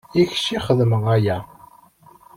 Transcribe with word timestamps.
I 0.21 0.23
kečč 0.29 0.47
i 0.57 0.59
xedmeɣ 0.65 1.03
aya. 1.15 1.37